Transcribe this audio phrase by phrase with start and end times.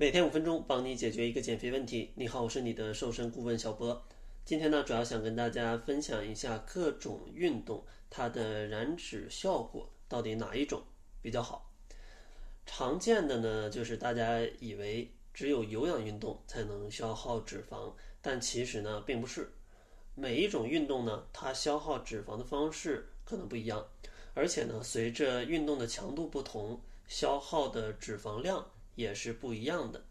[0.00, 2.10] 每天五分钟，帮你解决一个减肥问题。
[2.14, 4.02] 你好，我是你的瘦身顾问小波。
[4.46, 10.82] 今天呢，主要想跟大家分享一下各种运动它的燃脂效果到底哪一种
[11.20, 11.70] 比较好。
[12.64, 17.92] 常见的呢，就是大家以为只有有氧运动才能消耗脂肪，
[18.22, 19.52] 但其实呢，并不是。
[20.14, 23.86] 每一种运动呢，它消耗脂肪的方式可能不一样，
[24.32, 28.64] 而且呢，随着运动的强度不同，消耗的脂肪量。
[28.94, 30.04] 也是不一样的。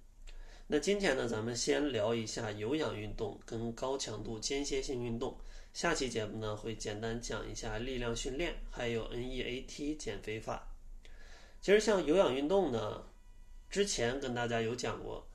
[0.68, 5.38] 那今天呢，咱们先聊一下有氧运动跟高强度间歇性运动。
[5.74, 10.68] 下期节目呢，会简单讲一下力量训练，还有 NEAT 减肥法。
[11.62, 13.04] 其实像有氧运动呢，
[13.70, 15.28] 之前跟大家有讲过，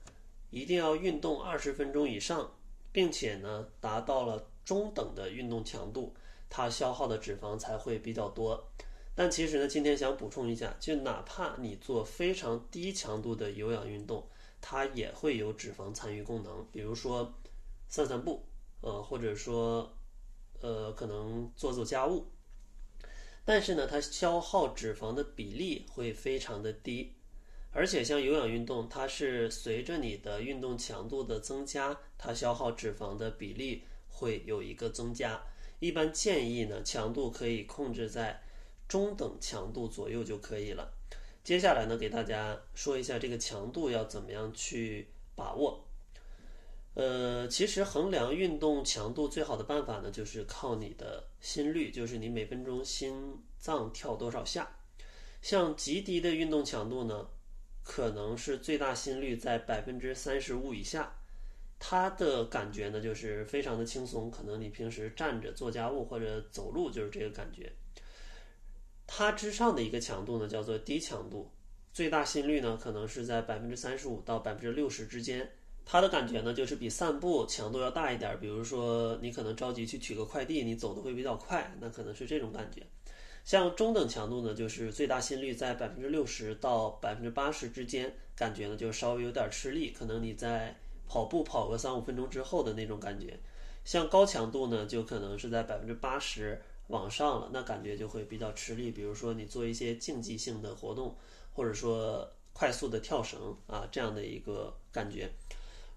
[0.49, 2.55] 一定要运动二十分钟以上，
[2.91, 6.15] 并且呢，达到了中等的运动强度，
[6.49, 8.71] 它消耗的脂肪才会比较多。
[9.17, 14.27] 但其实呢，今天想补充一下，就哪怕你做非常低强度的有氧运动，
[14.59, 16.67] 它也会有脂肪参与功能。
[16.69, 17.33] 比如说
[17.87, 18.45] 散散步，
[18.81, 19.89] 呃，或者说
[20.59, 22.25] 呃，可能做做家务。
[23.45, 27.13] 但是呢，它消耗脂肪的比例会非常的低，
[27.71, 35.41] 而且像有氧运动，它是随着你的运动强度的增加，它消耗脂肪的比例会有一个增加。
[35.79, 38.41] 一般建议呢，强度可以控制在。
[38.87, 40.91] 中等强度左右就可以了。
[41.43, 45.85] 接下来呢，给大家说一下这个强度要怎么样去把握。
[46.95, 54.77] 呃，其实衡量运动强度最好的办法呢，就是靠你的心率，就是你每分钟心脏跳多少下。
[55.41, 57.27] 像极低的运动强度呢，
[57.83, 61.13] 可能是最大心率在百分之三十五以下，
[61.77, 67.71] 它的感觉呢就是非常的轻松，可能你平时站着做家务或者走路就是这个感觉。
[69.07, 71.51] 它之上的一个强度呢，叫做低强度，
[71.93, 75.49] 最大心率呢可能是在百分之三十五到百分之六十之间。
[75.85, 78.35] 它的感觉呢，就是比散步强度要大一点。
[78.39, 82.81] 比如说，你可能着急去取个快递，你走的会比较快，那可能是这种感觉。
[83.43, 90.75] 像中等强度呢，就是最大心率在百分之六十到百分之八十之间，感觉呢就稍微有点吃力，可能你在
[91.07, 93.39] 跑步跑个三五分钟之后的那种感觉。
[93.83, 96.59] 像高强度呢，就可能是在百分之八十。
[96.87, 98.91] 往上了，那感觉就会比较吃力。
[98.91, 101.17] 比如说你做一些竞技性的活动，
[101.53, 105.29] 或者说快速的跳绳啊，这样的一个感觉。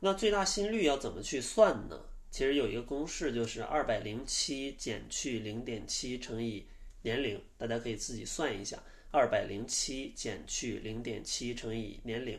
[0.00, 2.00] 那最大心率要怎么去算呢？
[2.31, 6.66] 其实有一个公式，就是二百零七减去零点七乘以
[7.03, 8.82] 年龄，大家可以自己算一下。
[9.10, 12.38] 二百零七减去零点七乘以年龄，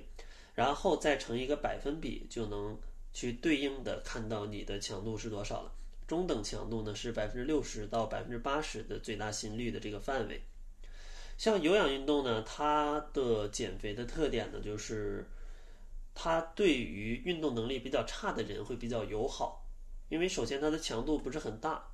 [0.53, 2.77] 然后再乘一个百分比，就能
[3.11, 5.73] 去对应的看到你的强度是多少了。
[6.09, 10.41] 中等强度呢是百分之六十到百分之八十的最大心率的这个范围。
[11.37, 15.29] 像有氧运动呢，它的减肥的特点呢，就是
[16.15, 19.65] 它对于运动能力比较差的人会比较友好，
[20.09, 21.91] 因为首先它的强度不是很大，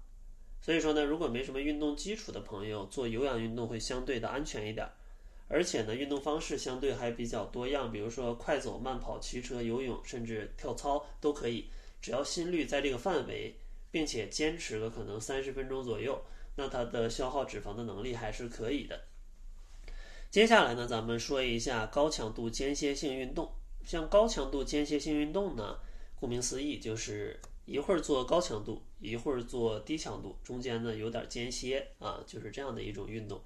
[0.62, 4.88] 所以说呢，如果没什么运动基础的朋友做有氧运动会相对的安全一点，
[5.48, 11.70] 而且呢，运动方式相对还比较多样，比如说快走、慢跑、骑车、游泳，甚至跳操都可以，
[12.02, 13.60] 只要心率在这个范围。
[13.96, 16.22] 并且坚持个可能三十分钟左右，
[16.58, 19.04] 那它的消耗脂肪的能力还是可以的。
[20.30, 23.50] 接下来呢，咱们说一下高强度间歇性运动。
[23.86, 25.78] 像高强度间歇性运动呢，
[26.20, 33.42] 顾名思义，就是一会儿做高强度，一会儿做低强度，中间呢有点间歇啊，就是这样的一种运动。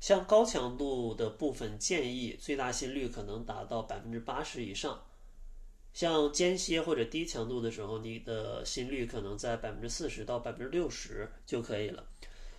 [0.00, 5.02] 像高强度的部分，建议最大心率可能达到百分之八十以上。
[5.92, 12.04] 像间歇或者低强度的时候，你的心率可能在百分之四十到百分之六十就可以了。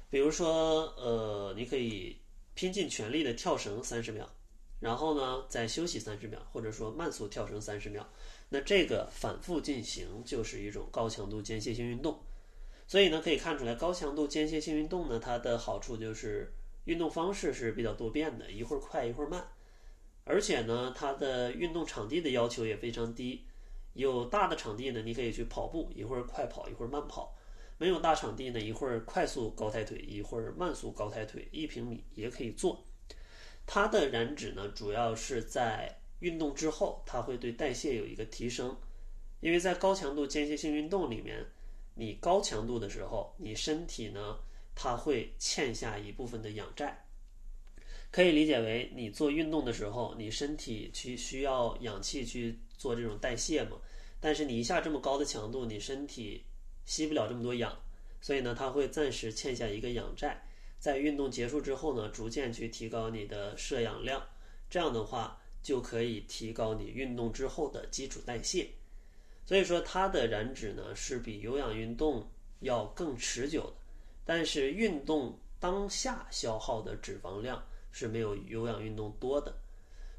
[0.10, 2.18] 比如说，呃，你可以
[2.54, 4.30] 拼尽全力的跳绳三十秒，
[4.80, 8.08] 然后呢再休息三十秒，或者说慢速跳绳三十秒。
[8.50, 12.20] 那这个反复进行就是一种高强度间歇性运动。
[12.86, 16.54] 所以呢，可以看出来高强度间歇性运动呢，它的好处就是
[16.84, 19.48] 运动方式是比较多变的，一会儿快一会儿慢。
[20.32, 23.46] 而且呢，它的运动场地的要求也非常低。
[23.92, 27.36] 有大的场地呢，你可以去跑步，一会儿快跑，一会儿慢跑；
[27.78, 32.86] 没有大场地呢，一会儿快速高抬腿，一会儿慢速高抬腿，一平米也可以做。
[33.66, 38.78] 它的燃脂呢，主要是在运动之后，它会对代谢有一个提升。
[39.42, 41.46] 因为在高强度间歇性运动里面，
[41.96, 44.40] 你高强度的时候，你身体呢，
[44.74, 47.08] 它会欠下一部分的氧债。
[48.12, 53.78] 可以理解为，你做运动的时候，你身体去需要氧气去做这种代谢嘛。
[54.20, 56.44] 但是你一下这么高的强度，你身体
[56.86, 57.76] 吸不了这么多氧，
[58.20, 60.46] 所以呢，它会暂时欠下一个氧债。
[60.78, 64.22] 在运动结束之后呢，逐渐去提高你的摄氧量，
[64.70, 68.68] 这样的话，就可以提高你运动之后的基础代谢。
[69.46, 72.30] 所以说，它的燃脂呢是比有氧运动
[72.60, 73.74] 要更持久的，
[74.26, 79.56] 但是运动当下消耗的脂肪量是没有有氧运动多的。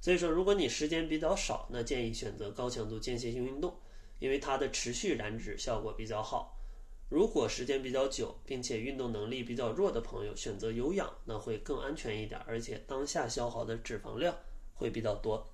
[0.00, 3.76] 所以说，如果你时间比较少，那建议选择高强度间歇性运动，
[4.18, 6.58] 因为它的持续燃脂效果比较好。
[7.08, 14.34] 如果时间比较久，并且运动能力比较弱的朋友，选择有氧，那会更安全一点，而且当下消耗的脂肪量
[14.74, 15.46] 会比较多。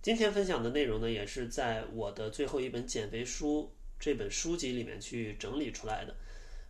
[0.00, 3.70] 今天分享的内容呢，也是在我的最后一本减肥书
[4.00, 6.16] 这本书籍里面去整理出来的。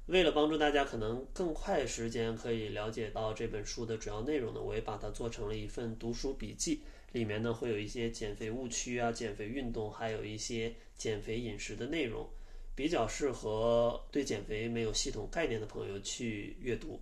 [0.06, 6.82] 为了帮助大家可能更快时间可以了解到这本书的主要内容呢，我也把它做成了一份读书笔记，
[7.12, 12.28] 里面呢会有一些减肥误区啊、减肥运动，还有一些减肥饮食的内容，
[12.74, 17.00] 比较适合对减肥没有系统概念的朋友去阅读。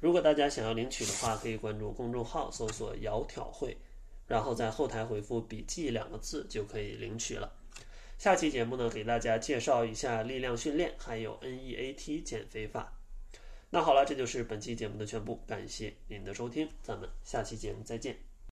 [0.00, 3.76] 如果大家想要领取的话，可以关注公众号搜索“窈窕会”，
[4.26, 7.52] 然后在后台回复“笔记”两个字就可以领取了。
[8.18, 12.92] 下期节目呢，给大家介绍一下力量训练，还有 NEAT 减肥法。
[13.70, 18.27] 那好了，这就是本期节目的全部，感谢您的收听，咱们下期节目再见。